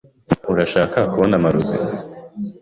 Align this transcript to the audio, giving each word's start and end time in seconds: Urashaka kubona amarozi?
Urashaka 0.51 0.97
kubona 1.11 1.33
amarozi? 1.39 1.77